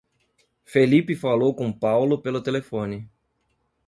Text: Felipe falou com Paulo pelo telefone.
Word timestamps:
Felipe 0.63 1.15
falou 1.15 1.53
com 1.53 1.71
Paulo 1.71 2.19
pelo 2.23 2.41
telefone. 2.41 3.07